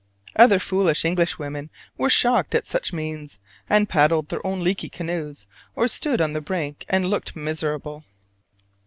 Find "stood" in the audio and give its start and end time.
5.87-6.19